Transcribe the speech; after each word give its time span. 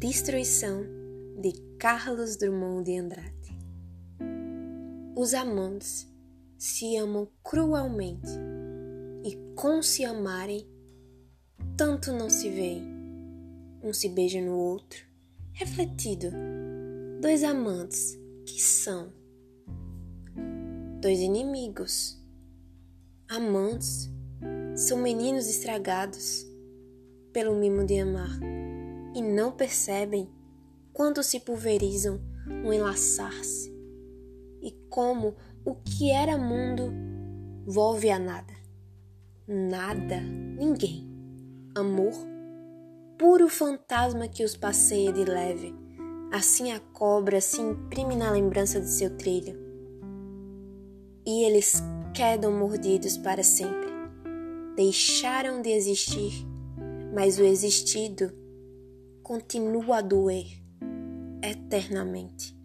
Destruição 0.00 0.82
de 1.42 1.52
Carlos 1.78 2.34
Drummond 2.38 2.84
de 2.84 2.96
Andrade. 2.96 3.58
Os 5.14 5.34
amantes 5.34 6.10
se 6.56 6.96
amam 6.96 7.28
cruelmente 7.44 8.30
e 9.22 9.36
com 9.54 9.82
se 9.82 10.02
amarem 10.02 10.66
tanto 11.76 12.14
não 12.14 12.30
se 12.30 12.48
veem. 12.48 12.82
Um 13.82 13.92
se 13.92 14.08
beija 14.08 14.40
no 14.40 14.56
outro, 14.56 15.04
refletido. 15.52 16.28
Dois 17.20 17.44
amantes 17.44 18.18
que 18.46 18.58
são 18.58 19.12
dois 21.02 21.18
inimigos. 21.18 22.18
Amantes 23.28 24.10
são 24.74 24.96
meninos 24.96 25.46
estragados 25.46 26.46
pelo 27.34 27.54
mimo 27.54 27.84
de 27.84 27.98
amar 27.98 28.40
e 29.20 29.22
não 29.22 29.52
percebem 29.52 30.30
quando 30.94 31.22
se 31.22 31.40
pulverizam 31.40 32.18
no 32.46 32.72
enlaçar-se 32.72 33.70
e 34.62 34.72
como 34.88 35.36
o 35.62 35.74
que 35.74 36.10
era 36.10 36.38
mundo 36.38 36.90
volve 37.66 38.10
a 38.10 38.18
nada. 38.18 38.54
Nada, 39.46 40.20
ninguém. 40.20 41.06
Amor, 41.74 42.14
puro 43.18 43.46
fantasma 43.50 44.26
que 44.26 44.42
os 44.42 44.56
passeia 44.56 45.12
de 45.12 45.24
leve, 45.24 45.74
assim 46.32 46.72
a 46.72 46.80
cobra 46.80 47.42
se 47.42 47.60
imprime 47.60 48.16
na 48.16 48.30
lembrança 48.30 48.80
de 48.80 48.88
seu 48.88 49.14
trilho. 49.18 49.54
E 51.26 51.44
eles 51.44 51.82
quedam 52.14 52.52
mordidos 52.52 53.18
para 53.18 53.42
sempre. 53.42 53.90
Deixaram 54.76 55.60
de 55.60 55.68
existir, 55.68 56.32
mas 57.14 57.38
o 57.38 57.42
existido 57.42 58.39
continua 59.30 59.98
a 59.98 60.02
doer 60.02 60.60
eternamente. 61.40 62.59